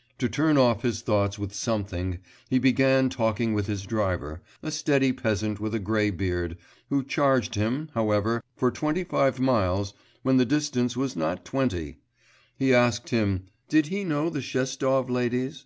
[0.18, 2.18] '...To turn off his thoughts with something,
[2.50, 6.58] he began talking with his driver, a steady peasant with a grey beard,
[6.90, 11.96] who charged him, however, for twenty five miles, when the distance was not twenty.
[12.58, 15.64] He asked him, did he know the Shestov ladies?